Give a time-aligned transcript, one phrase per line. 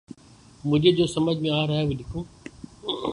[0.63, 2.23] مجھے جو سمجھ میں آرہا ہے وہ لکھوں